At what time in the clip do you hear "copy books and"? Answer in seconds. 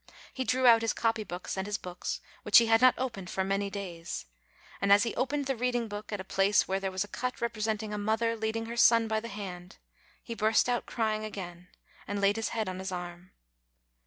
0.93-1.67